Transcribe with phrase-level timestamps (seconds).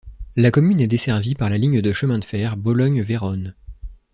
[0.35, 3.53] La commune est desservie par la ligne de chemin de fer Bologne-Vérone.